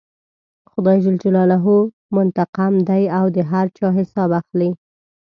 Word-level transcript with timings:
خدای 0.71 0.97
جل 1.03 1.17
جلاله 1.23 1.59
منتقم 2.15 2.73
دی 2.89 3.03
او 3.19 3.25
د 3.35 3.37
هر 3.51 3.65
چا 3.77 3.87
حساب 3.97 4.29
اخلي. 4.41 4.69